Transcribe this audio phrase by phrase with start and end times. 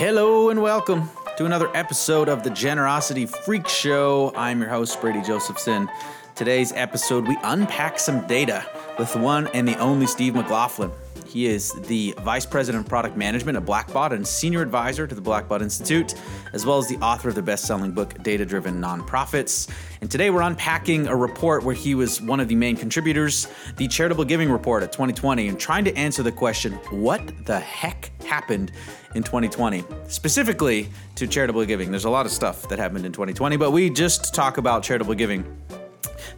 [0.00, 4.32] Hello and welcome to another episode of the Generosity Freak Show.
[4.34, 5.90] I'm your host, Brady Josephson.
[6.34, 8.64] Today's episode, we unpack some data
[8.98, 10.90] with one and the only Steve MacLaughlin.
[11.30, 15.22] He is the Vice President of Product Management at Blackbaud and Senior Advisor to the
[15.22, 16.16] Blackbaud Institute,
[16.52, 19.70] as well as the author of the best selling book, Data Driven Nonprofits.
[20.00, 23.46] And today we're unpacking a report where he was one of the main contributors,
[23.76, 28.10] the Charitable Giving Report of 2020, and trying to answer the question what the heck
[28.24, 28.72] happened
[29.14, 31.92] in 2020, specifically to charitable giving.
[31.92, 35.14] There's a lot of stuff that happened in 2020, but we just talk about charitable
[35.14, 35.44] giving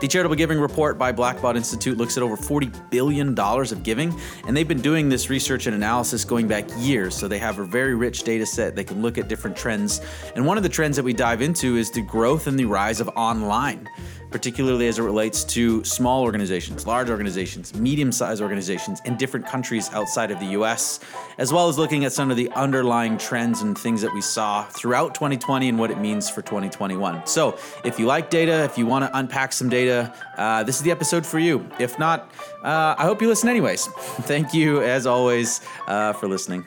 [0.01, 4.57] the Charitable Giving Report by Blackbaud Institute looks at over $40 billion of giving, and
[4.57, 7.15] they've been doing this research and analysis going back years.
[7.15, 8.75] So they have a very rich data set.
[8.77, 10.01] They can look at different trends.
[10.35, 13.01] And one of the trends that we dive into is the growth and the rise
[13.01, 13.89] of online
[14.33, 19.91] particularly as it relates to small organizations, large organizations, medium sized organizations in different countries
[19.93, 21.01] outside of the US,
[21.39, 24.65] as well as looking at some of the underlying trends and things that we saw
[24.65, 27.27] throughout 2020 and what it means for 2021.
[27.27, 30.83] So, if you like data, if you want to unpack some data, uh, this is
[30.83, 31.69] the episode for you.
[31.79, 32.33] If not,
[32.65, 33.87] uh, I hope you listen anyways.
[34.23, 36.67] Thank you, as always, uh, for listening.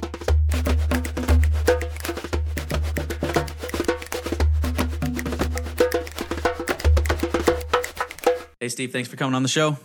[8.61, 9.75] Hey, Steve, thanks for coming on the show.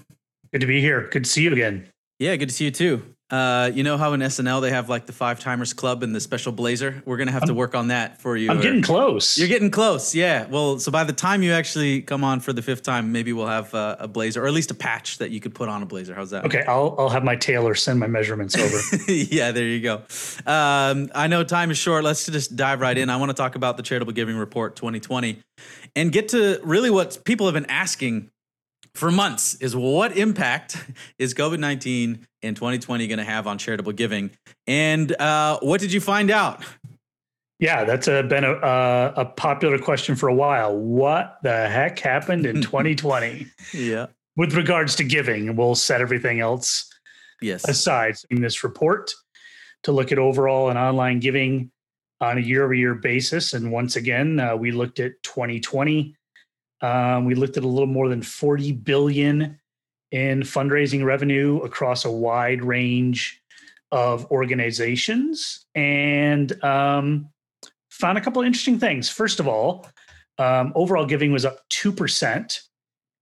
[0.52, 1.08] Good to be here.
[1.10, 1.88] Good to see you again.
[2.18, 3.02] Yeah, good to see you too.
[3.30, 6.20] Uh, you know how in SNL they have like the Five Timers Club and the
[6.20, 7.02] special blazer?
[7.06, 8.50] We're gonna have I'm, to work on that for you.
[8.50, 9.38] I'm getting close.
[9.38, 10.46] You're getting close, yeah.
[10.46, 13.46] Well, so by the time you actually come on for the fifth time, maybe we'll
[13.46, 15.86] have uh, a blazer or at least a patch that you could put on a
[15.86, 16.14] blazer.
[16.14, 16.44] How's that?
[16.44, 18.78] Okay, I'll I'll have my tailor send my measurements over.
[19.10, 20.02] yeah, there you go.
[20.44, 22.04] Um, I know time is short.
[22.04, 23.08] Let's just dive right in.
[23.08, 25.38] I want to talk about the Charitable Giving Report 2020
[25.96, 28.30] and get to really what people have been asking
[28.96, 30.84] for months is what impact
[31.18, 34.30] is COVID 19 in 2020 going to have on charitable giving?
[34.66, 36.64] And uh, what did you find out?
[37.58, 40.76] Yeah, that's a, been a, uh, a popular question for a while.
[40.76, 43.46] What the heck happened in 2020?
[43.72, 44.06] yeah.
[44.36, 46.92] With regards to giving, we'll set everything else
[47.40, 47.66] yes.
[47.66, 49.10] aside in this report
[49.84, 51.70] to look at overall and online giving
[52.20, 53.54] on a year over year basis.
[53.54, 56.15] And once again, uh, we looked at 2020
[56.82, 59.58] um, we looked at a little more than 40 billion
[60.10, 63.42] in fundraising revenue across a wide range
[63.92, 67.28] of organizations and um,
[67.90, 69.08] found a couple of interesting things.
[69.08, 69.86] First of all,
[70.38, 72.60] um, overall giving was up 2%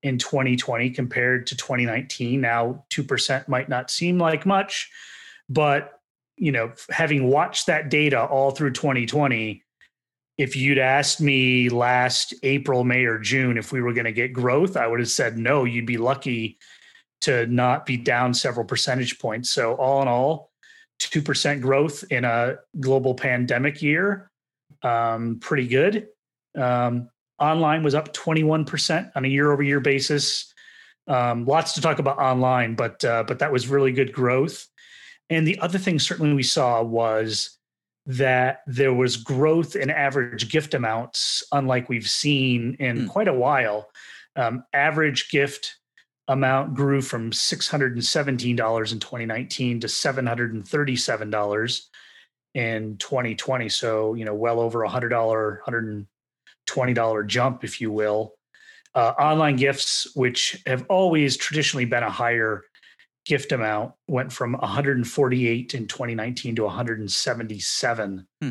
[0.02, 2.40] in 2020 compared to 2019.
[2.40, 4.90] Now, 2% might not seem like much,
[5.48, 6.00] but
[6.36, 9.63] you know, having watched that data all through 2020,
[10.36, 14.32] if you'd asked me last April, May, or June if we were going to get
[14.32, 15.64] growth, I would have said no.
[15.64, 16.58] You'd be lucky
[17.22, 19.50] to not be down several percentage points.
[19.50, 20.50] So, all in all,
[21.00, 24.30] 2% growth in a global pandemic year,
[24.82, 26.08] um, pretty good.
[26.56, 30.52] Um, online was up 21% on a year over year basis.
[31.06, 34.66] Um, lots to talk about online, but uh, but that was really good growth.
[35.30, 37.58] And the other thing certainly we saw was
[38.06, 43.08] that there was growth in average gift amounts, unlike we've seen in mm.
[43.08, 43.88] quite a while.
[44.36, 45.76] Um, average gift
[46.28, 51.80] amount grew from $617 in 2019 to $737
[52.54, 53.68] in 2020.
[53.68, 56.06] So, you know, well over a $100,
[56.66, 58.34] $120 jump, if you will.
[58.94, 62.62] Uh, online gifts, which have always traditionally been a higher
[63.24, 68.50] gift amount went from 148 in 2019 to 177 hmm.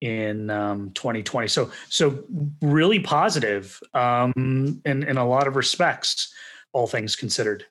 [0.00, 1.48] in um, 2020.
[1.48, 2.24] So so
[2.62, 6.32] really positive um, in in a lot of respects,
[6.72, 7.66] all things considered.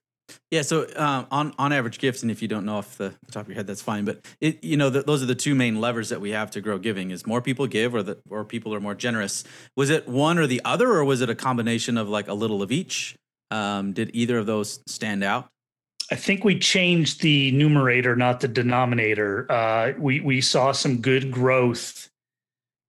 [0.52, 0.62] Yeah.
[0.62, 3.44] So um, on on average gifts, and if you don't know off the, the top
[3.44, 4.06] of your head, that's fine.
[4.06, 6.62] But it you know the, those are the two main levers that we have to
[6.62, 9.44] grow giving: is more people give, or the or people are more generous.
[9.76, 12.62] Was it one or the other, or was it a combination of like a little
[12.62, 13.16] of each?
[13.52, 15.50] Um, did either of those stand out?
[16.12, 19.52] I think we changed the numerator, not the denominator.
[19.52, 22.10] Uh, we we saw some good growth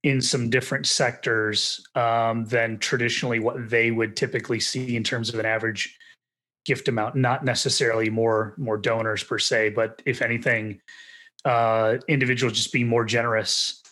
[0.02, 5.38] in some different sectors um, than traditionally what they would typically see in terms of
[5.38, 5.96] an average
[6.64, 7.14] gift amount.
[7.14, 10.80] Not necessarily more more donors per se, but if anything,
[11.44, 13.82] uh, individuals just being more generous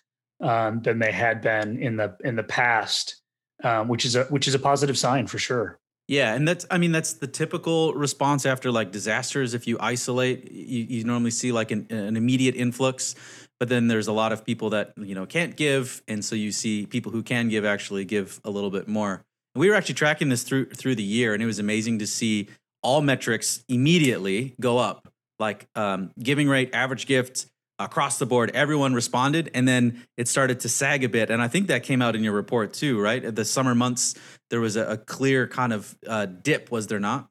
[0.42, 3.22] um, than they had been in the in the past,
[3.62, 5.78] um, which is a which is a positive sign for sure.
[6.12, 9.54] Yeah, and that's I mean that's the typical response after like disasters.
[9.54, 13.14] If you isolate, you, you normally see like an, an immediate influx,
[13.58, 16.52] but then there's a lot of people that you know can't give, and so you
[16.52, 19.22] see people who can give actually give a little bit more.
[19.54, 22.50] We were actually tracking this through through the year, and it was amazing to see
[22.82, 27.46] all metrics immediately go up, like um, giving rate, average gift,
[27.84, 31.30] across the board everyone responded and then it started to sag a bit.
[31.30, 33.34] And i think that came out in your report too right?
[33.34, 34.14] The summer months
[34.50, 37.28] there was a, a clear kind of uh, dip was there not?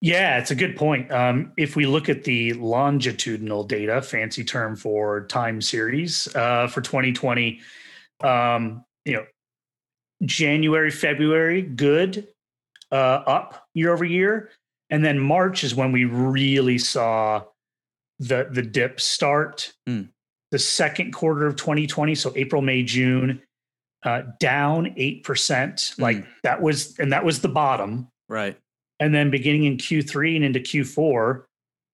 [0.00, 1.10] Yeah it's a good point.
[1.12, 6.80] Um, if we look at the longitudinal data fancy term for time series uh, for
[6.80, 7.60] 2020
[8.22, 9.24] um, you know
[10.24, 12.28] january february good
[12.92, 14.50] uh, up year over year.
[14.90, 17.44] And then march is when we really saw
[18.22, 19.72] the the dip start.
[19.88, 20.08] Mm.
[20.50, 23.40] The second quarter of 2020, so April, May, June,
[24.04, 25.94] uh, down eight percent.
[25.98, 26.26] Like mm.
[26.42, 28.08] that was, and that was the bottom.
[28.28, 28.56] Right.
[29.00, 31.44] And then beginning in Q3 and into Q4,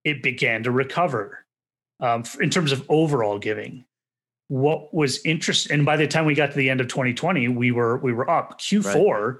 [0.04, 1.44] it began to recover
[2.00, 3.84] um, in terms of overall giving.
[4.48, 7.70] What was interesting, and by the time we got to the end of 2020, we
[7.70, 8.58] were we were up.
[8.60, 9.34] Q4 right.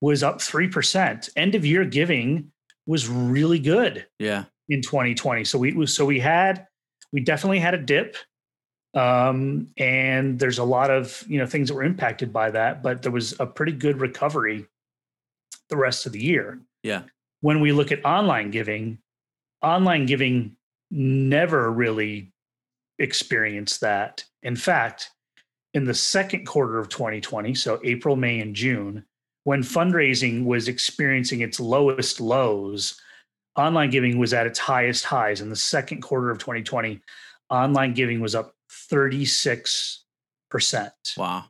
[0.00, 1.28] was up three percent.
[1.36, 2.50] End of year giving
[2.86, 4.06] was really good.
[4.18, 5.44] Yeah in 2020.
[5.44, 6.66] So we so we had
[7.12, 8.16] we definitely had a dip.
[8.94, 13.02] Um, and there's a lot of you know things that were impacted by that, but
[13.02, 14.66] there was a pretty good recovery
[15.68, 16.60] the rest of the year.
[16.82, 17.02] Yeah.
[17.40, 18.98] When we look at online giving,
[19.62, 20.56] online giving
[20.90, 22.32] never really
[22.98, 24.24] experienced that.
[24.42, 25.10] In fact,
[25.74, 29.04] in the second quarter of 2020, so April, May, and June,
[29.44, 33.00] when fundraising was experiencing its lowest lows,
[33.58, 37.00] online giving was at its highest highs in the second quarter of 2020.
[37.50, 38.54] Online giving was up
[38.90, 39.98] 36%.
[41.16, 41.44] Wow.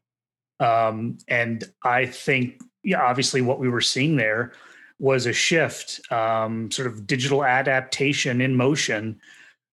[0.59, 4.55] Um, and I think, yeah, obviously what we were seeing there
[4.99, 9.21] was a shift, um, sort of digital adaptation in motion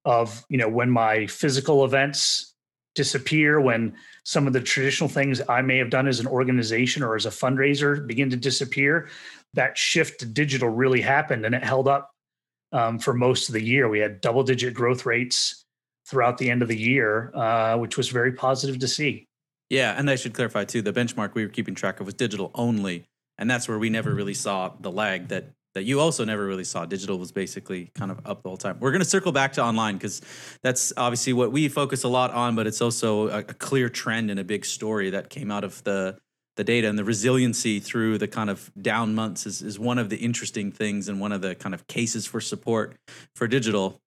[0.03, 2.53] of, you know, when my physical events
[2.93, 7.15] disappear, when some of the traditional things I may have done as an organization or
[7.15, 9.09] as a fundraiser begin to disappear,
[9.53, 12.14] that shift to digital really happened and it held up
[12.75, 13.87] um, for most of the year.
[13.87, 15.63] We had double digit growth rates
[16.07, 19.27] throughout the end of the year, uh, which was very positive to see.
[19.69, 20.81] Yeah, and I should clarify too.
[20.81, 23.05] The benchmark we were keeping track of was digital only,
[23.37, 26.63] and that's where we never really saw the lag that that you also never really
[26.63, 26.85] saw.
[26.85, 28.77] Digital was basically kind of up the whole time.
[28.79, 30.21] We're going to circle back to online because
[30.63, 34.31] that's obviously what we focus a lot on, but it's also a, a clear trend
[34.31, 36.17] and a big story that came out of the
[36.55, 40.09] the data and the resiliency through the kind of down months is, is one of
[40.09, 42.95] the interesting things and one of the kind of cases for support
[43.35, 43.99] for digital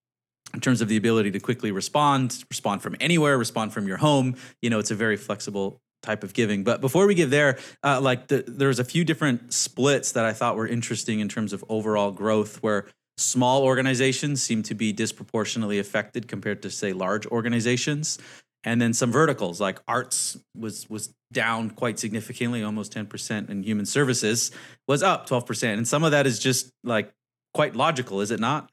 [0.55, 4.35] in terms of the ability to quickly respond, respond from anywhere, respond from your home.
[4.63, 6.65] You know, it's a very flexible type of giving.
[6.65, 10.33] But before we get there, uh, like the, there's a few different splits that I
[10.33, 12.87] thought were interesting in terms of overall growth, where
[13.19, 18.19] small organizations seem to be disproportionately affected compared to say large organizations
[18.65, 23.85] and then some verticals like arts was was down quite significantly almost 10% and human
[23.85, 24.51] services
[24.87, 27.13] was up 12% and some of that is just like
[27.53, 28.71] quite logical is it not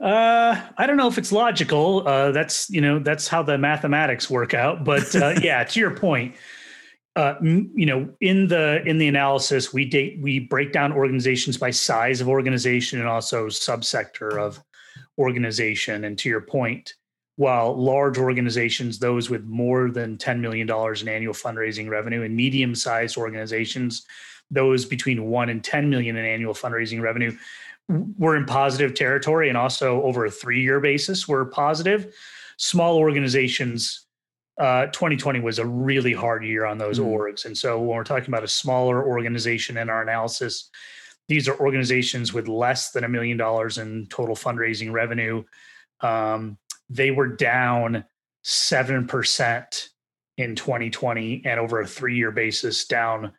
[0.00, 2.06] uh, I don't know if it's logical.
[2.08, 4.82] Uh, that's you know that's how the mathematics work out.
[4.82, 6.34] But uh, yeah, to your point,
[7.14, 11.70] uh, you know, in the in the analysis, we date we break down organizations by
[11.70, 14.60] size of organization and also subsector of
[15.18, 16.04] organization.
[16.04, 16.94] And to your point,
[17.36, 22.74] while large organizations, those with more than $10 million in annual fundraising revenue, and medium
[22.74, 24.06] sized organizations,
[24.50, 27.36] those between 1 and 10 million in annual fundraising revenue,
[28.18, 32.14] were in positive territory and also over a three year basis were positive.
[32.56, 34.06] Small organizations,
[34.58, 37.06] uh, 2020 was a really hard year on those mm.
[37.06, 37.44] orgs.
[37.44, 40.70] And so when we're talking about a smaller organization in our analysis,
[41.28, 45.42] these are organizations with less than a million dollars in total fundraising revenue.
[46.00, 46.58] Um,
[46.88, 48.04] they were down
[48.44, 49.88] 7%
[50.38, 53.32] in 2020 and over a three year basis down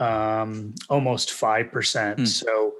[0.00, 2.16] um, almost 5%.
[2.18, 2.24] Hmm.
[2.24, 2.74] So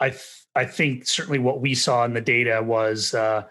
[0.00, 3.44] I, th- I think certainly what we saw in the data was uh,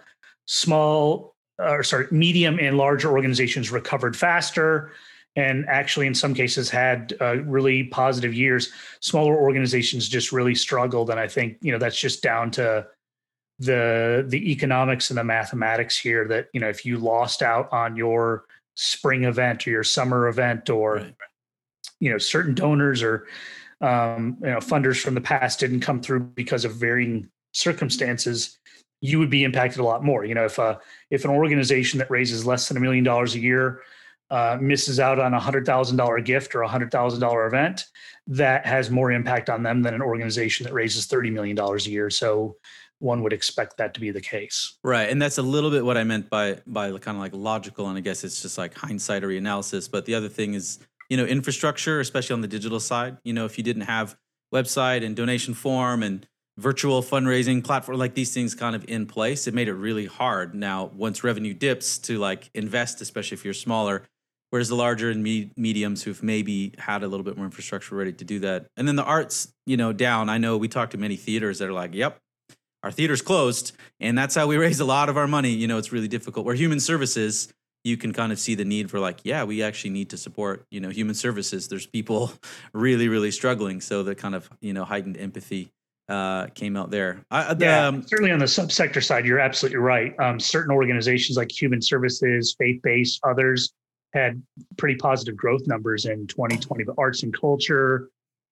[0.45, 4.91] small or sorry, medium and larger organizations recovered faster
[5.35, 8.71] and actually in some cases had uh, really positive years.
[9.01, 11.09] Smaller organizations just really struggled.
[11.09, 12.87] And I think, you know, that's just down to
[13.59, 17.95] the the economics and the mathematics here that you know if you lost out on
[17.95, 18.45] your
[18.75, 21.15] spring event or your summer event or right.
[21.99, 23.25] you know certain donors or
[23.81, 28.59] um, you know funders from the past didn't come through because of varying circumstances
[29.01, 30.77] you would be impacted a lot more you know if a uh,
[31.09, 33.81] if an organization that raises less than a million dollars a year
[34.29, 37.85] uh, misses out on a hundred thousand dollar gift or a hundred thousand dollar event,
[38.27, 41.91] that has more impact on them than an organization that raises thirty million dollars a
[41.91, 42.09] year.
[42.09, 42.57] So
[42.99, 44.77] one would expect that to be the case.
[44.83, 47.87] Right, and that's a little bit what I meant by by kind of like logical,
[47.89, 49.87] and I guess it's just like hindsight or analysis.
[49.87, 53.17] But the other thing is, you know, infrastructure, especially on the digital side.
[53.23, 54.17] You know, if you didn't have
[54.53, 56.27] website and donation form and
[56.57, 60.55] virtual fundraising platform like these things kind of in place it made it really hard
[60.55, 64.01] now once revenue dips to like invest especially if you're smaller
[64.49, 68.11] whereas the larger and me- mediums who've maybe had a little bit more infrastructure ready
[68.11, 70.97] to do that and then the arts you know down i know we talked to
[70.97, 72.17] many theaters that are like yep
[72.83, 75.77] our theater's closed and that's how we raise a lot of our money you know
[75.77, 77.53] it's really difficult where human services
[77.83, 80.65] you can kind of see the need for like yeah we actually need to support
[80.71, 82.31] you know human services there's people
[82.73, 85.71] really really struggling so the kind of you know heightened empathy
[86.09, 87.25] uh, came out there.
[87.31, 90.17] I, the, yeah, um, certainly on the subsector side, you're absolutely right.
[90.19, 93.73] Um, certain organizations like Human Services, Faith Based, others
[94.13, 94.41] had
[94.77, 96.85] pretty positive growth numbers in 2020.
[96.85, 98.09] But arts and culture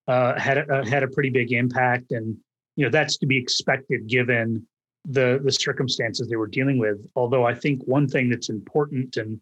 [0.07, 2.37] uh, had a, uh, had a pretty big impact, and
[2.75, 4.65] you know that's to be expected given
[5.05, 7.05] the the circumstances they were dealing with.
[7.15, 9.39] Although I think one thing that's important, and, and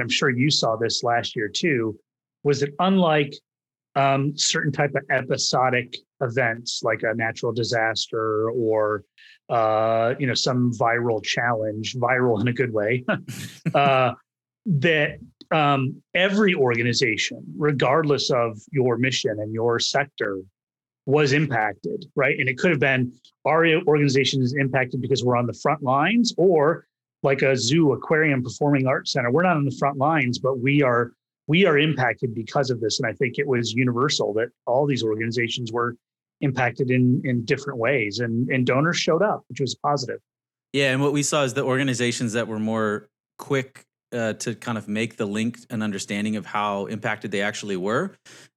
[0.00, 1.98] I'm sure you saw this last year too,
[2.42, 3.34] was that unlike
[3.94, 9.04] um, certain type of episodic events like a natural disaster or
[9.48, 13.04] uh, you know some viral challenge, viral in a good way,
[13.74, 14.12] uh,
[14.66, 15.18] that
[15.52, 20.40] um, every organization, regardless of your mission and your sector,
[21.06, 22.38] was impacted, right?
[22.38, 23.12] And it could have been
[23.44, 26.86] our organization is impacted because we're on the front lines, or
[27.22, 29.30] like a zoo, aquarium, performing arts center.
[29.30, 31.12] We're not on the front lines, but we are
[31.48, 32.98] we are impacted because of this.
[32.98, 35.96] And I think it was universal that all these organizations were
[36.40, 40.20] impacted in in different ways and and donors showed up which was positive
[40.72, 43.08] yeah and what we saw is the organizations that were more
[43.38, 47.76] quick uh, to kind of make the link and understanding of how impacted they actually
[47.76, 48.12] were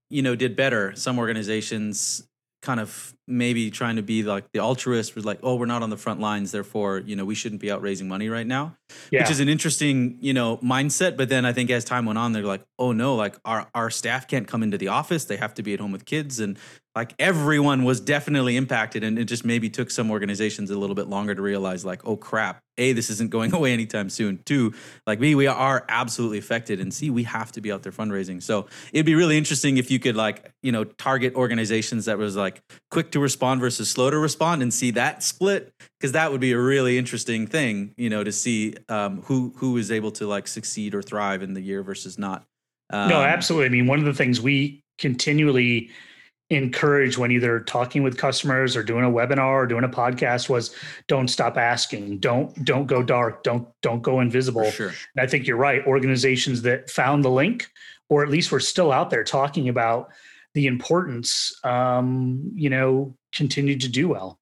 [0.10, 2.28] you know did better some organizations
[2.62, 5.90] kind of maybe trying to be like the altruist was like oh we're not on
[5.90, 8.76] the front lines therefore you know we shouldn't be out raising money right now
[9.12, 9.22] yeah.
[9.22, 12.34] which is an interesting you know mindset but then i think as time went on
[12.34, 15.54] they're like oh no like our our staff can't come into the office they have
[15.54, 16.58] to be at home with kids and
[16.96, 21.08] like everyone was definitely impacted and it just maybe took some organizations a little bit
[21.08, 24.74] longer to realize like oh crap a this isn't going away anytime soon two
[25.06, 28.42] like me we are absolutely affected and c we have to be out there fundraising
[28.42, 32.36] so it'd be really interesting if you could like you know target organizations that was
[32.36, 36.42] like quick to respond versus slow to respond and see that split because that would
[36.42, 40.28] be a really interesting thing you know to see um, who who is able to
[40.28, 42.46] like succeed or thrive in the year versus not.
[42.90, 43.68] Um, no absolutely.
[43.68, 45.90] I mean one of the things we continually
[46.52, 50.76] encourage when either talking with customers or doing a webinar or doing a podcast was
[51.08, 52.18] don't stop asking.
[52.20, 53.44] Don't don't go dark.
[53.44, 54.70] Don't don't go invisible.
[54.72, 54.88] Sure.
[54.88, 55.86] and i think you're right.
[55.86, 57.70] Organizations that found the link
[58.10, 60.10] or at least we're still out there talking about
[60.54, 64.40] the importance um, you know continued to do well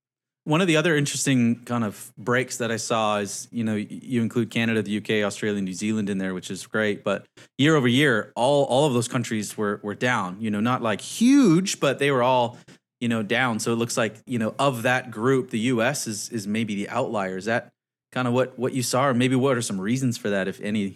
[0.48, 4.22] one of the other interesting kind of breaks that I saw is, you know, you
[4.22, 7.04] include Canada, the UK, Australia, New Zealand in there, which is great.
[7.04, 7.26] But
[7.58, 10.38] year over year, all all of those countries were were down.
[10.40, 12.58] You know, not like huge, but they were all,
[13.02, 13.60] you know, down.
[13.60, 16.88] So it looks like, you know, of that group, the US is is maybe the
[16.88, 17.36] outlier.
[17.36, 17.68] Is that
[18.14, 20.62] kind of what what you saw, or maybe what are some reasons for that, if
[20.62, 20.96] any?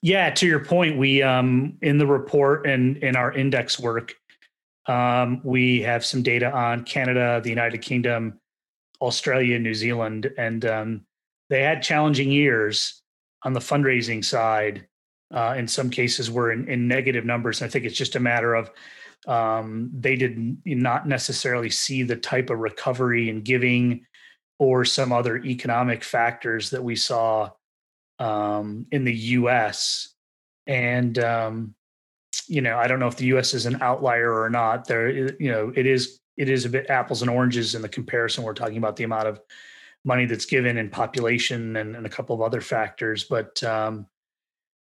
[0.00, 4.14] Yeah, to your point, we um in the report and in our index work,
[4.86, 8.40] um, we have some data on Canada, the United Kingdom,
[9.00, 11.06] Australia, New Zealand, and um,
[11.50, 13.02] they had challenging years
[13.44, 14.86] on the fundraising side.
[15.30, 17.60] Uh, in some cases, were in, in, negative numbers.
[17.60, 18.70] I think it's just a matter of
[19.26, 24.06] um, they did not necessarily see the type of recovery in giving
[24.58, 27.50] or some other economic factors that we saw
[28.18, 30.14] um, in the U.S.
[30.66, 31.74] And um,
[32.46, 33.54] you know, I don't know if the U.S.
[33.54, 34.86] is an outlier or not.
[34.86, 35.10] There,
[35.40, 38.44] you know, it is it is a bit apples and oranges in the comparison.
[38.44, 39.40] We're talking about the amount of
[40.04, 44.06] money that's given and population and, and a couple of other factors, but um,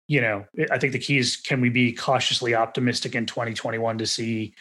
[0.06, 4.06] you know, I think the key is can we be cautiously optimistic in 2021 to
[4.06, 4.54] see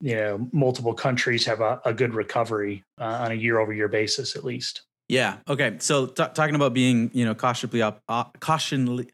[0.00, 3.88] you know multiple countries have a, a good recovery uh, on a year over year
[3.88, 4.82] basis at least.
[5.08, 5.38] Yeah.
[5.48, 5.76] Okay.
[5.78, 9.08] So t- talking about being, you know, cautiously op- op- cautionly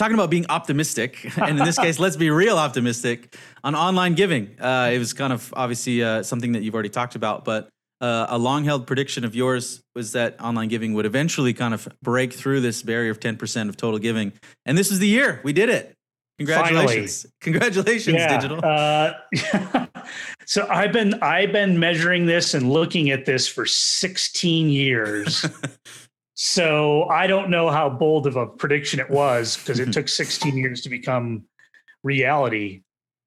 [0.00, 4.58] talking about being optimistic, and in this case, let's be real optimistic on online giving.
[4.58, 7.68] Uh, it was kind of obviously uh, something that you've already talked about, but
[8.00, 11.86] uh, a long held prediction of yours was that online giving would eventually kind of
[12.02, 14.32] break through this barrier of 10% of total giving.
[14.64, 15.94] And this is the year we did it.
[16.40, 17.22] Congratulations.
[17.22, 17.34] Finally.
[17.40, 18.60] Congratulations, yeah, digital.
[18.64, 19.86] Uh,
[20.46, 25.44] so I've been I've been measuring this and looking at this for 16 years.
[26.42, 30.56] So I don't know how bold of a prediction it was because it took 16
[30.56, 31.44] years to become
[32.02, 32.80] reality.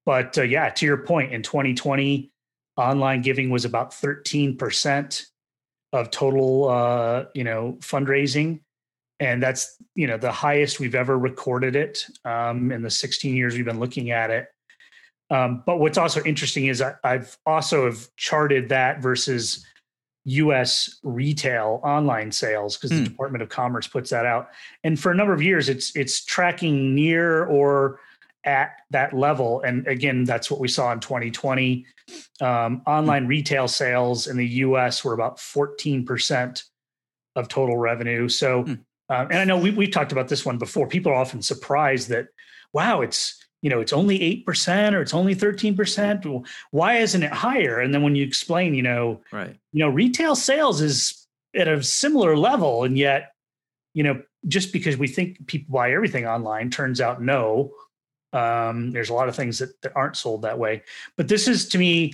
[0.04, 2.32] But uh, yeah, to your point, in 2020,
[2.76, 5.26] online giving was about 13%
[5.92, 8.62] of total, uh, you know, fundraising,
[9.20, 13.54] and that's you know the highest we've ever recorded it um, in the 16 years
[13.54, 14.48] we've been looking at it.
[15.30, 19.64] Um, but what's also interesting is I, I've also have charted that versus
[20.26, 21.00] U.S.
[21.02, 22.96] retail online sales because mm.
[22.96, 23.10] the hmm.
[23.10, 24.48] Department of Commerce puts that out,
[24.82, 28.00] and for a number of years, it's it's tracking near or
[28.44, 29.62] at that level.
[29.62, 31.86] And again, that's what we saw in 2020.
[32.40, 33.28] Um, online mm.
[33.28, 35.04] retail sales in the U.S.
[35.04, 36.64] were about 14 percent
[37.36, 38.28] of total revenue.
[38.28, 38.80] So, mm.
[39.08, 40.86] Um, and I know we we've talked about this one before.
[40.86, 42.28] People are often surprised that
[42.72, 46.44] wow, it's you know, it's only 8% or it's only 13%.
[46.70, 47.80] Why isn't it higher?
[47.80, 49.56] And then when you explain, you know, right.
[49.72, 53.32] You know, retail sales is at a similar level and yet,
[53.94, 57.72] you know, just because we think people buy everything online turns out no.
[58.34, 60.82] Um, there's a lot of things that, that aren't sold that way.
[61.16, 62.12] But this is to me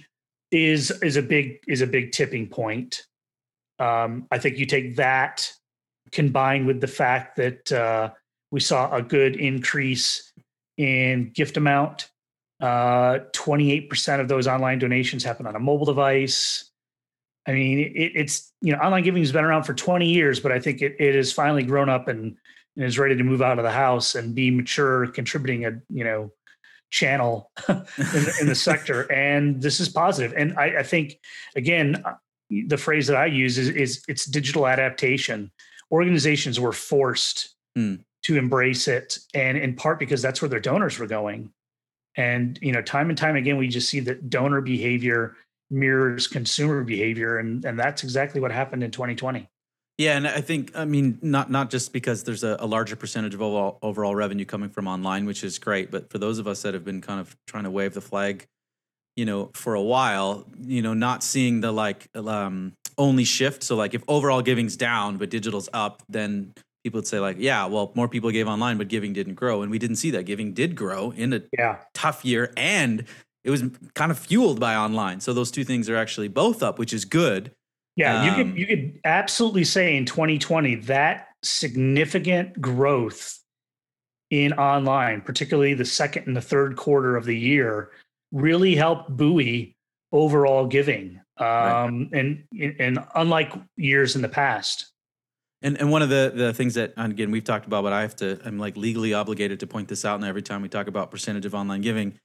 [0.53, 3.07] is is a big is a big tipping point.
[3.81, 5.53] Um, I think you take that
[6.13, 8.11] combined with the fact that uh,
[8.51, 10.33] we saw a good increase
[10.77, 12.09] in gift amount.
[12.61, 16.71] Uh, 28% of those online donations happen on a mobile device.
[17.47, 20.53] I mean, it, it's, you know, online giving has been around for 20 years, but
[20.53, 22.37] I think it, it has finally grown up and,
[22.77, 26.05] and is ready to move out of the house and be mature, contributing a, you
[26.05, 26.33] know,
[26.91, 29.03] channel in, the, in the sector.
[29.13, 30.35] And this is positive.
[30.37, 31.19] And I, I think,
[31.57, 32.15] again, uh,
[32.51, 35.51] the phrase that I use is, is it's digital adaptation.
[35.91, 40.99] Organizations were forced mm to embrace it and in part because that's where their donors
[40.99, 41.51] were going.
[42.17, 45.37] And you know time and time again we just see that donor behavior
[45.71, 49.49] mirrors consumer behavior and and that's exactly what happened in 2020
[49.99, 53.35] yeah and i think i mean not not just because there's a, a larger percentage
[53.35, 56.63] of overall, overall revenue coming from online which is great but for those of us
[56.63, 58.47] that have been kind of trying to wave the flag
[59.15, 63.75] you know for a while you know not seeing the like um only shift so
[63.75, 66.53] like if overall giving's down but digital's up then
[66.85, 69.71] people would say like, yeah, well, more people gave online, but giving didn't grow, and
[69.71, 70.25] we didn't see that.
[70.25, 71.79] Giving did grow in a yeah.
[71.95, 73.05] tough year, and
[73.45, 73.63] it was
[73.95, 75.21] kind of fueled by online.
[75.21, 77.53] So those two things are actually both up, which is good.
[77.97, 83.39] Yeah, um, you could um, you could absolutely say in 2020 that significant growth
[84.31, 87.91] in online, particularly the second and the third quarter of the year,
[88.33, 89.75] really helped buoy
[90.13, 91.21] overall giving.
[91.41, 92.21] Um, right.
[92.21, 92.45] and
[92.79, 94.93] and unlike years in the past.
[95.63, 98.17] And and one of the the things that again we've talked about, but I have
[98.17, 100.17] to I'm like legally obligated to point this out.
[100.17, 102.19] And every time we talk about percentage of online giving,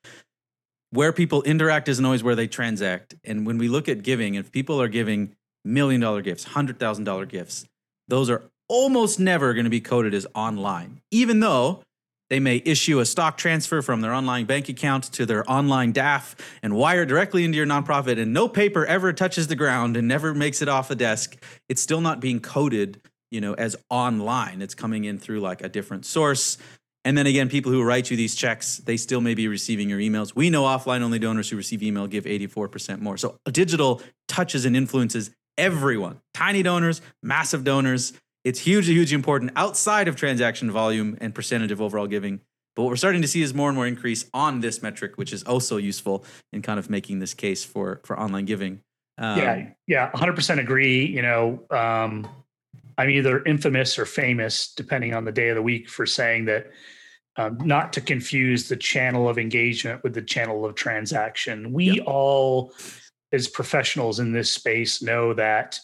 [0.91, 3.15] where people interact isn't always where they transact.
[3.23, 7.03] And when we look at giving, if people are giving million dollar gifts, hundred thousand
[7.03, 7.65] dollar gifts,
[8.07, 11.83] those are almost never going to be coded as online, even though
[12.29, 16.35] they may issue a stock transfer from their online bank account to their online DAF
[16.63, 20.33] and wire directly into your nonprofit, and no paper ever touches the ground and never
[20.33, 21.37] makes it off the desk.
[21.69, 23.01] It's still not being coded
[23.35, 24.61] you know, as online.
[24.61, 26.57] It's coming in through like a different source.
[27.03, 29.99] And then again, people who write you these checks, they still may be receiving your
[29.99, 30.33] emails.
[30.35, 33.17] We know offline only donors who receive email give 84% more.
[33.17, 38.13] So digital touches and influences everyone tiny donors, massive donors.
[38.45, 42.41] It's hugely, hugely important outside of transaction volume and percentage of overall giving.
[42.75, 45.33] But what we're starting to see is more and more increase on this metric, which
[45.33, 48.81] is also useful in kind of making this case for for online giving.
[49.17, 51.05] Um, yeah, yeah, 100% agree.
[51.05, 52.27] You know, um,
[52.97, 56.71] I'm either infamous or famous, depending on the day of the week, for saying that
[57.37, 61.73] um, not to confuse the channel of engagement with the channel of transaction.
[61.73, 62.03] We yep.
[62.05, 62.73] all,
[63.31, 65.79] as professionals in this space, know that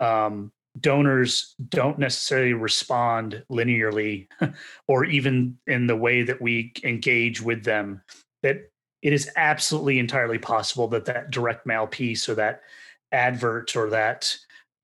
[0.00, 4.26] um, donors don't necessarily respond linearly
[4.88, 8.02] or even in the way that we engage with them.
[8.42, 8.70] That
[9.02, 12.62] it is absolutely entirely possible that that direct mail piece or that
[13.12, 14.36] advert or that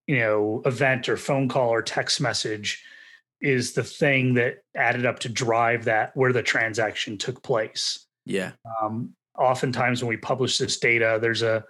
[0.07, 2.85] you know event or phone call or text message
[3.41, 8.53] is the thing that added up to drive that where the transaction took place yeah
[8.81, 11.65] um, oftentimes when we publish this data there's a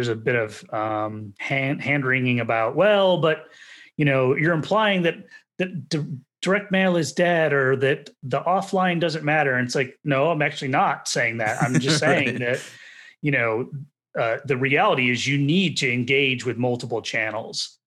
[0.00, 3.48] there's a bit of um, hand hand wringing about well but
[3.98, 5.26] you know you're implying that
[5.58, 6.06] that d-
[6.40, 9.56] direct mail is dead or that the offline doesn't matter.
[9.56, 11.62] And it's like no i'm actually not saying that.
[11.62, 12.38] I'm just saying right.
[12.38, 12.64] that
[13.20, 13.70] you know
[14.18, 17.78] uh, the reality is you need to engage with multiple channels.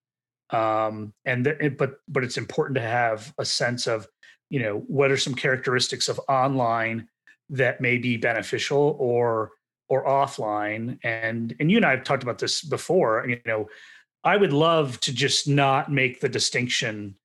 [0.51, 4.07] Um, and the, but but it's important to have a sense of
[4.51, 7.07] you know what are some characteristics of online
[7.49, 9.51] that may be beneficial or
[9.93, 13.69] or offline and and you and I have talked about this before you know
[14.23, 17.15] I would love to just not make the distinction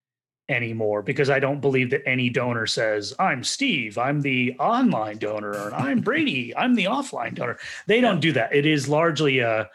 [0.49, 5.53] anymore because I don't believe that any donor says, I'm Steve, I'm the online donor,
[5.53, 7.59] or I'm Brady, I'm the offline donor.
[7.87, 8.55] They don't do that.
[8.55, 9.69] It is largely a,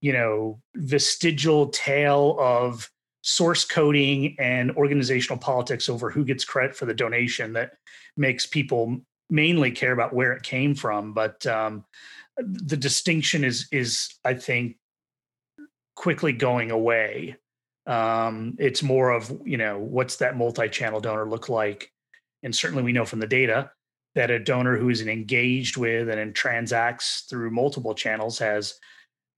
[0.00, 2.90] you know, vestigial tail of
[3.22, 7.72] source coding and organizational politics over who gets credit for the donation that
[8.16, 11.12] makes people mainly care about where it came from.
[11.12, 11.84] But um,
[12.36, 14.76] the distinction is is I think
[15.94, 17.36] quickly going away.
[17.86, 21.90] Um, it's more of you know what's that multi-channel donor look like,
[22.42, 23.70] and certainly we know from the data
[24.14, 28.74] that a donor who is engaged with and transacts through multiple channels has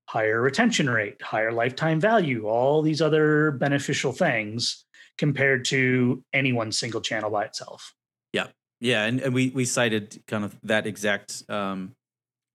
[0.09, 4.85] higher retention rate, higher lifetime value, all these other beneficial things
[5.19, 7.95] compared to any one single channel by itself.
[8.33, 8.49] Yeah,
[8.81, 11.95] yeah, and, and we we cited kind of that exact um,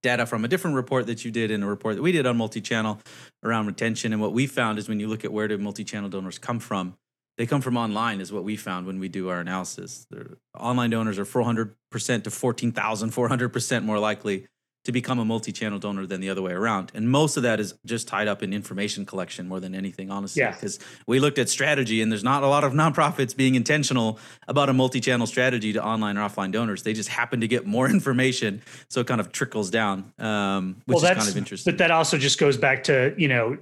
[0.02, 2.38] data from a different report that you did and a report that we did on
[2.38, 3.00] multi-channel
[3.44, 4.14] around retention.
[4.14, 6.98] And what we found is when you look at where do multi-channel donors come from,
[7.38, 10.06] they come from online is what we found when we do our analysis.
[10.10, 14.48] Their online donors are 400% to 14,400% more likely
[14.84, 16.92] to become a multi-channel donor than the other way around.
[16.96, 20.44] And most of that is just tied up in information collection more than anything, honestly.
[20.44, 20.86] Because yeah.
[21.06, 24.18] we looked at strategy and there's not a lot of nonprofits being intentional
[24.48, 26.82] about a multi-channel strategy to online or offline donors.
[26.82, 28.62] They just happen to get more information.
[28.90, 31.72] So it kind of trickles down, um, which well, is kind of interesting.
[31.72, 33.58] But that also just goes back to, you know,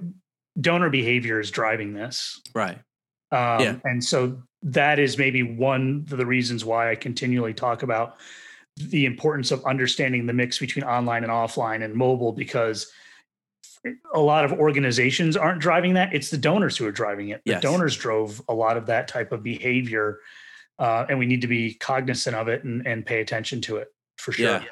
[0.58, 2.40] donor behavior is driving this.
[2.54, 2.78] Right.
[3.32, 3.76] Um, yeah.
[3.84, 8.16] And so that is maybe one of the reasons why I continually talk about
[8.76, 12.90] the importance of understanding the mix between online and offline and mobile because
[14.14, 16.14] a lot of organizations aren't driving that.
[16.14, 17.42] It's the donors who are driving it.
[17.44, 17.62] The yes.
[17.62, 20.20] donors drove a lot of that type of behavior.
[20.78, 23.88] Uh, and we need to be cognizant of it and, and pay attention to it
[24.16, 24.50] for sure.
[24.50, 24.64] Yeah.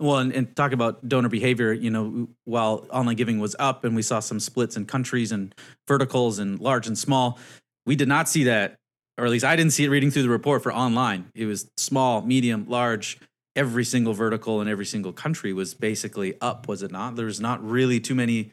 [0.00, 3.94] Well, and, and talk about donor behavior, you know, while online giving was up and
[3.94, 5.54] we saw some splits in countries and
[5.86, 7.38] verticals and large and small,
[7.86, 8.76] we did not see that,
[9.16, 11.30] or at least I didn't see it reading through the report for online.
[11.34, 13.20] It was small, medium, large,
[13.56, 17.16] every single vertical in every single country was basically up, was it not?
[17.16, 18.52] There's not really too many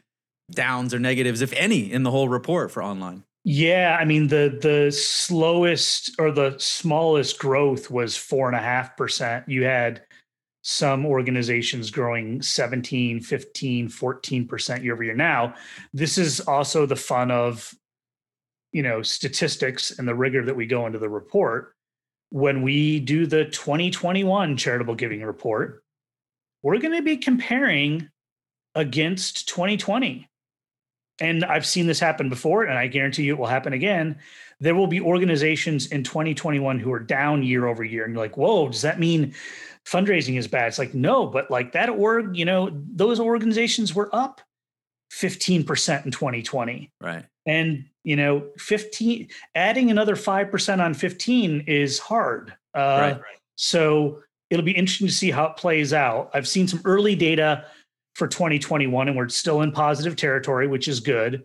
[0.50, 3.24] downs or negatives, if any, in the whole report for online.
[3.44, 8.96] Yeah, I mean the the slowest or the smallest growth was four and a half
[8.96, 9.48] percent.
[9.48, 10.02] You had
[10.62, 15.16] some organizations growing 17, 15, 14% year over year.
[15.16, 15.54] Now,
[15.92, 17.74] this is also the fun of
[18.70, 21.71] you know statistics and the rigor that we go into the report
[22.32, 25.84] when we do the 2021 charitable giving report,
[26.62, 28.08] we're going to be comparing
[28.74, 30.28] against 2020.
[31.20, 34.18] And I've seen this happen before, and I guarantee you it will happen again.
[34.60, 38.04] There will be organizations in 2021 who are down year over year.
[38.04, 39.34] And you're like, whoa, does that mean
[39.84, 40.68] fundraising is bad?
[40.68, 44.40] It's like, no, but like that org, you know, those organizations were up
[45.12, 46.90] 15% in 2020.
[46.98, 47.26] Right.
[47.44, 52.54] And, you know, 15, adding another 5% on 15 is hard.
[52.74, 53.38] Uh, right, right.
[53.56, 56.30] So it'll be interesting to see how it plays out.
[56.34, 57.66] I've seen some early data
[58.14, 61.44] for 2021 and we're still in positive territory, which is good.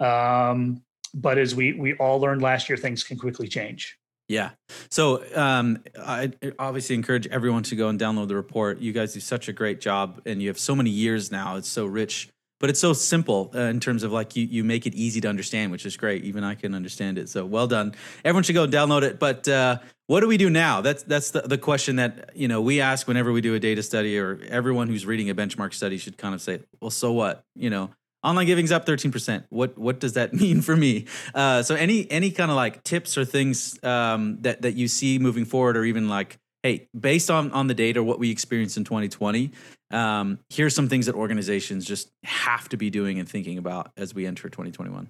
[0.00, 0.82] Um,
[1.12, 3.98] but as we we all learned last year, things can quickly change.
[4.28, 4.50] Yeah.
[4.90, 8.78] So um, I obviously encourage everyone to go and download the report.
[8.78, 11.56] You guys do such a great job, and you have so many years now.
[11.56, 12.28] It's so rich
[12.60, 15.28] but it's so simple uh, in terms of like you, you make it easy to
[15.28, 16.24] understand, which is great.
[16.24, 17.28] Even I can understand it.
[17.28, 17.94] So well done.
[18.24, 19.18] Everyone should go download it.
[19.18, 20.82] But uh, what do we do now?
[20.82, 23.82] That's that's the, the question that you know we ask whenever we do a data
[23.82, 27.44] study, or everyone who's reading a benchmark study should kind of say, well, so what?
[27.56, 27.90] You know,
[28.22, 29.44] online giving's up 13%.
[29.48, 31.06] What what does that mean for me?
[31.34, 35.18] Uh, so any any kind of like tips or things um, that that you see
[35.18, 38.84] moving forward, or even like hey, based on on the data, what we experienced in
[38.84, 39.50] 2020,
[39.90, 44.14] um, here's some things that organizations just have to be doing and thinking about as
[44.14, 45.08] we enter 2021.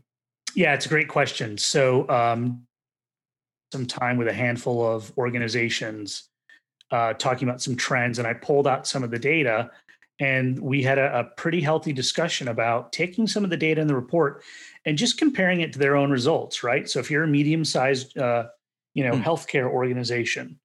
[0.54, 1.58] Yeah, it's a great question.
[1.58, 2.66] So, um,
[3.72, 6.28] some time with a handful of organizations
[6.90, 9.70] uh, talking about some trends, and I pulled out some of the data,
[10.18, 13.86] and we had a, a pretty healthy discussion about taking some of the data in
[13.86, 14.42] the report
[14.84, 16.64] and just comparing it to their own results.
[16.64, 16.88] Right.
[16.88, 18.46] So, if you're a medium-sized, uh,
[18.94, 19.22] you know, mm.
[19.22, 20.58] healthcare organization,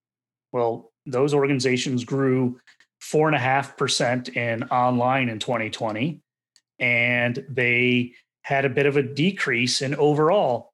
[0.55, 2.61] well, those organizations grew
[3.01, 6.21] four and a half percent in online in 2020,
[6.79, 8.13] and they
[8.43, 10.71] had a bit of a decrease in overall.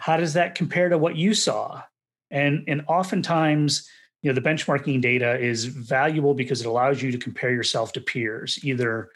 [0.00, 1.82] How does that compare to what you saw?
[2.30, 3.86] And and oftentimes,
[4.22, 8.00] you know, the benchmarking data is valuable because it allows you to compare yourself to
[8.00, 9.10] peers, either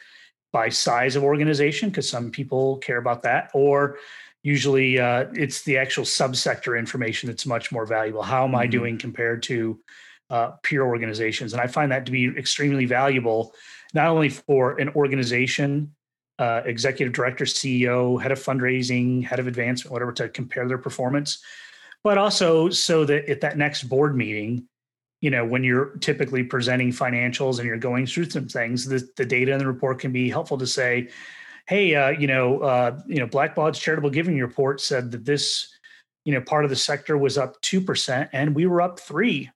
[0.51, 3.97] by size of organization, because some people care about that, or
[4.43, 8.21] usually uh, it's the actual subsector information that's much more valuable.
[8.21, 8.57] How am mm-hmm.
[8.57, 9.79] I doing compared to
[10.29, 11.53] uh, peer organizations?
[11.53, 13.53] And I find that to be extremely valuable,
[13.93, 15.95] not only for an organization,
[16.39, 21.41] uh, executive director, CEO, head of fundraising, head of advancement, whatever, to compare their performance,
[22.03, 24.67] but also so that at that next board meeting,
[25.21, 29.25] you know, when you're typically presenting financials and you're going through some things, the, the
[29.25, 31.07] data in the report can be helpful to say,
[31.67, 35.69] hey, uh, you know, uh, you know, Blackbaud's charitable giving report said that this,
[36.25, 39.49] you know, part of the sector was up two percent, and we were up three.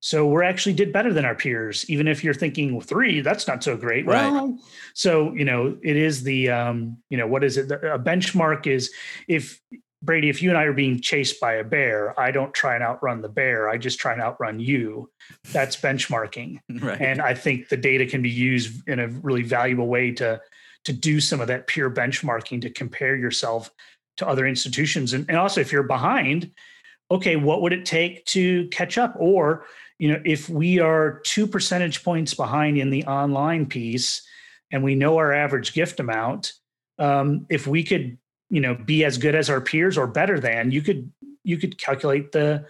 [0.00, 3.46] So we're actually did better than our peers, even if you're thinking well, three, that's
[3.46, 4.04] not so great.
[4.04, 4.32] Right.
[4.32, 4.58] Well,
[4.94, 7.70] so you know, it is the um, you know, what is it?
[7.70, 8.90] A benchmark is
[9.28, 9.60] if
[10.02, 12.82] Brady, if you and I are being chased by a bear, I don't try and
[12.82, 13.68] outrun the bear.
[13.68, 15.08] I just try and outrun you.
[15.52, 16.58] That's benchmarking.
[16.82, 17.00] Right.
[17.00, 20.40] And I think the data can be used in a really valuable way to
[20.84, 23.70] to do some of that peer benchmarking to compare yourself
[24.16, 25.12] to other institutions.
[25.12, 26.50] And, and also if you're behind,
[27.10, 29.14] okay, what would it take to catch up?
[29.18, 29.64] Or,
[29.98, 34.22] you know, if we are two percentage points behind in the online piece
[34.70, 36.52] and we know our average gift amount,
[36.98, 38.18] um, if we could
[38.52, 41.10] you know be as good as our peers or better than you could
[41.42, 42.64] you could calculate the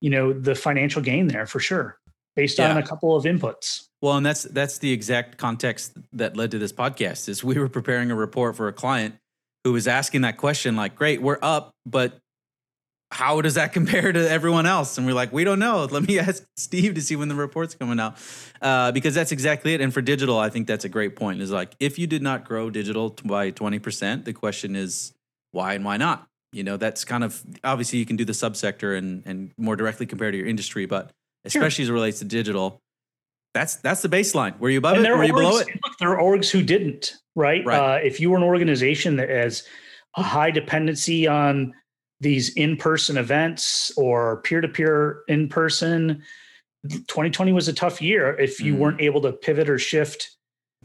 [0.00, 1.98] you know the financial gain there for sure
[2.36, 6.50] based on a couple of inputs Well, and that's that's the exact context that led
[6.52, 7.28] to this podcast.
[7.28, 9.16] Is we were preparing a report for a client
[9.64, 12.18] who was asking that question, like, "Great, we're up, but
[13.10, 15.84] how does that compare to everyone else?" And we're like, "We don't know.
[15.84, 18.16] Let me ask Steve to see when the report's coming out,"
[18.60, 19.80] uh, because that's exactly it.
[19.80, 21.40] And for digital, I think that's a great point.
[21.40, 25.14] Is like, if you did not grow digital by twenty percent, the question is
[25.52, 26.26] why and why not?
[26.52, 30.06] You know, that's kind of obviously you can do the subsector and and more directly
[30.06, 31.10] compare to your industry, but
[31.44, 32.80] especially as it relates to digital,
[33.54, 34.58] that's that's the baseline.
[34.58, 35.10] Were you above and it?
[35.10, 35.68] Were are you below it?
[35.84, 37.78] look, there are orgs who didn't right, Right.
[37.78, 39.64] Uh, if you were an organization that has
[40.16, 41.74] a high dependency on
[42.20, 46.22] these in-person events or peer-to-peer in-person
[46.88, 48.78] 2020 was a tough year if you Mm.
[48.78, 50.30] weren't able to pivot or shift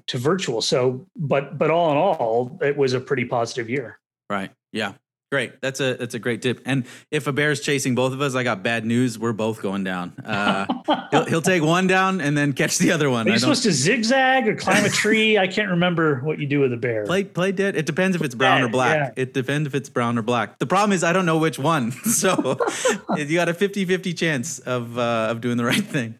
[0.07, 4.51] to virtual so but but all in all it was a pretty positive year Right.
[4.71, 4.93] Yeah.
[5.31, 5.61] Great.
[5.61, 6.59] That's a that's a great tip.
[6.65, 9.19] And if a bear's chasing both of us, I got bad news.
[9.19, 10.13] We're both going down.
[10.25, 10.65] Uh,
[11.11, 13.27] he'll, he'll take one down and then catch the other one.
[13.27, 15.37] Are you supposed to zigzag or climb a tree?
[15.37, 17.05] I can't remember what you do with a bear.
[17.05, 17.75] Play play dead.
[17.75, 18.95] It depends if it's brown or black.
[19.15, 19.21] yeah.
[19.23, 20.57] It depends if it's brown or black.
[20.57, 21.93] The problem is I don't know which one.
[22.09, 22.35] So
[23.17, 26.19] you got a 50-50 chance of uh, of doing the right thing.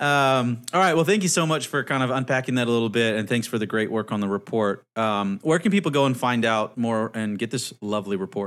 [0.00, 0.94] Um, all right.
[0.94, 3.46] Well, thank you so much for kind of unpacking that a little bit, and thanks
[3.46, 4.84] for the great work on the report.
[4.96, 8.43] Um, where can people go and find out more and get this lovely report?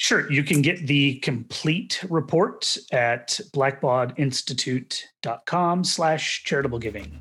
[0.00, 0.30] Sure.
[0.30, 7.18] You can get the complete report at blackbaudinstitute.com slash charitable giving.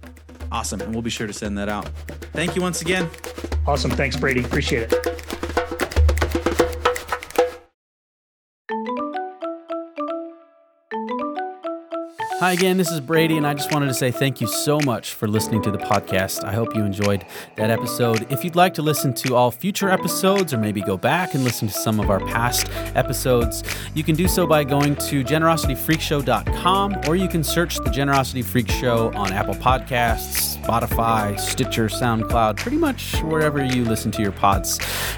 [0.52, 1.90] Awesome, and we'll be sure to send that out.
[2.34, 3.10] Thank you once again.
[3.66, 3.90] Awesome.
[3.90, 4.44] Thanks, Brady.
[4.44, 5.37] Appreciate it.
[12.40, 15.16] Hi again, this is Brady, and I just wanted to say thank you so much
[15.16, 16.44] for listening to the podcast.
[16.44, 18.32] I hope you enjoyed that episode.
[18.32, 21.68] If you'd like to listen to all future episodes or maybe go back and listen
[21.68, 23.64] to some of our past episodes,
[23.96, 28.70] you can do so by going to generosityfreakshow.com or you can search the Generosity Freak
[28.70, 34.78] Show on Apple Podcasts, Spotify, Stitcher, SoundCloud, pretty much wherever you listen to your pods.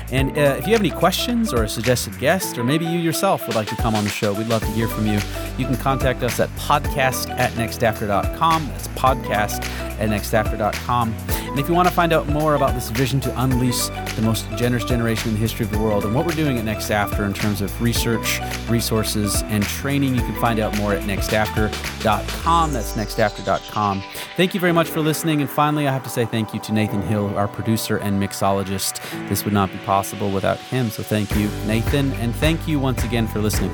[0.09, 3.45] And uh, if you have any questions or a suggested guest, or maybe you yourself
[3.45, 5.19] would like to come on the show, we'd love to hear from you.
[5.57, 6.49] You can contact us at
[7.09, 8.67] podcast at nextafter.com.
[8.67, 9.63] That's podcast
[9.99, 11.15] at nextafter.com.
[11.29, 14.49] And if you want to find out more about this vision to unleash the most
[14.55, 17.25] generous generation in the history of the world and what we're doing at Next After
[17.25, 22.73] in terms of research, resources, and training, you can find out more at nextafter.com.
[22.73, 24.03] That's nextafter.com.
[24.37, 25.41] Thank you very much for listening.
[25.41, 28.99] And finally, I have to say thank you to Nathan Hill, our producer and mixologist.
[29.27, 30.89] This would not be possible without him.
[30.89, 32.13] So thank you, Nathan.
[32.13, 33.71] And thank you once again for listening.